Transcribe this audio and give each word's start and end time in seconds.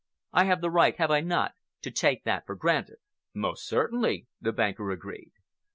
I 0.33 0.45
have 0.45 0.61
the 0.61 0.71
right, 0.71 0.95
have 0.97 1.11
I 1.11 1.19
not, 1.21 1.53
to 1.83 1.91
take 1.91 2.23
that 2.23 2.47
for 2.47 2.55
granted?" 2.55 2.97
"Most 3.35 3.67
certainly," 3.67 4.25
the 4.41 4.51
banker 4.51 4.89
agreed. 4.89 5.31